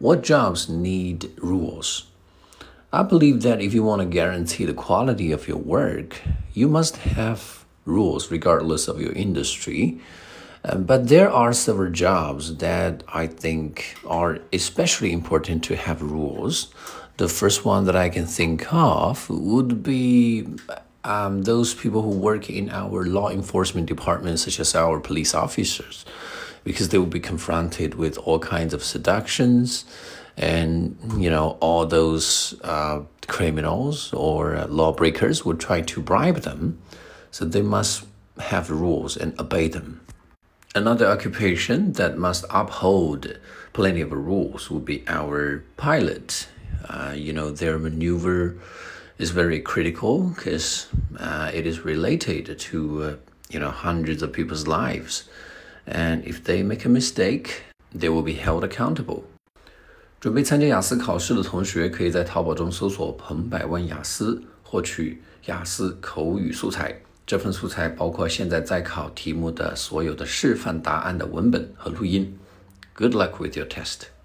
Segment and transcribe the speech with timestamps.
[0.00, 2.06] What jobs need rules?
[2.90, 6.22] I believe that if you want to guarantee the quality of your work,
[6.54, 10.00] you must have rules regardless of your industry.
[10.64, 16.72] Uh, but there are several jobs that I think are especially important to have rules.
[17.18, 20.46] The first one that I can think of would be
[21.04, 26.06] um, those people who work in our law enforcement department, such as our police officers
[26.64, 29.84] because they will be confronted with all kinds of seductions
[30.36, 36.80] and you know all those uh, criminals or uh, lawbreakers would try to bribe them.
[37.30, 38.04] So they must
[38.38, 40.00] have rules and obey them.
[40.74, 43.38] Another occupation that must uphold
[43.72, 46.48] plenty of rules would be our pilot.
[46.88, 48.56] Uh, you know their maneuver
[49.18, 53.16] is very critical because uh, it is related to uh,
[53.50, 55.28] you know hundreds of people's lives
[55.90, 59.22] and if they make a mistake, they will be held accountable.
[60.20, 66.94] 准备参加雅思考试的同学，可以在淘宝中搜索“彭百万雅思”，获取雅思口语素材。
[67.26, 72.36] 这份素材包括现在在考题目的所有的示范答案的文本和录音。
[72.94, 74.19] Good luck with your test.